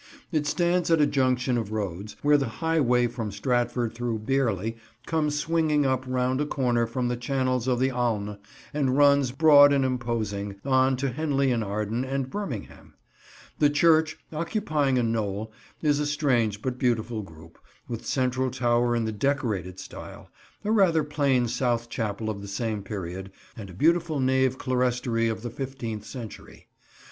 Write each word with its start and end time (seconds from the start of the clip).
It 0.31 0.47
stands 0.47 0.89
at 0.89 0.99
a 0.99 1.05
junction 1.05 1.59
of 1.59 1.71
roads, 1.71 2.15
where 2.23 2.35
the 2.35 2.47
highway 2.47 3.05
from 3.05 3.31
Stratford 3.31 3.93
through 3.93 4.17
Bearley 4.25 4.77
comes 5.05 5.37
swinging 5.37 5.85
up 5.85 6.03
round 6.07 6.41
a 6.41 6.45
corner 6.47 6.87
from 6.87 7.07
the 7.07 7.15
channels 7.15 7.67
of 7.67 7.79
the 7.79 7.91
Alne, 7.91 8.39
and 8.73 8.97
runs, 8.97 9.29
broad 9.31 9.71
and 9.71 9.85
imposing, 9.85 10.55
on 10.65 10.97
to 10.97 11.11
Henley 11.11 11.51
in 11.51 11.61
Arden 11.61 12.03
and 12.03 12.31
Birmingham. 12.31 12.95
The 13.59 13.69
church, 13.69 14.17
occupying 14.33 14.97
a 14.97 15.03
knoll, 15.03 15.53
is 15.83 15.99
a 15.99 16.07
strange 16.07 16.63
but 16.63 16.79
beautiful 16.79 17.21
group, 17.21 17.59
with 17.87 18.03
central 18.03 18.49
tower 18.49 18.95
in 18.95 19.05
the 19.05 19.11
Decorated 19.11 19.79
style, 19.79 20.31
a 20.63 20.71
rather 20.71 21.03
plain 21.03 21.47
south 21.47 21.89
chapel 21.91 22.27
of 22.31 22.41
the 22.41 22.47
same 22.47 22.81
period, 22.81 23.31
and 23.55 23.69
a 23.69 23.73
beautiful 23.75 24.19
nave 24.19 24.57
clerestory 24.57 25.29
of 25.29 25.43
the 25.43 25.51
fifteenth 25.51 26.05
century. 26.05 26.69